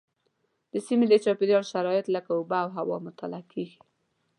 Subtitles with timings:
[0.71, 3.79] د سیمې د چاپیریال شرایط لکه اوبه او هوا مطالعه کېږي.